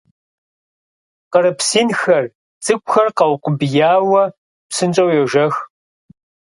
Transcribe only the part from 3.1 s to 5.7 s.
къэукъубияуэ, псынщӀэу йожэх.